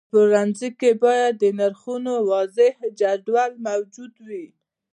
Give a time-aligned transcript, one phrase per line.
[0.03, 4.45] په پلورنځي کې باید د نرخونو واضحه جدول موجود وي.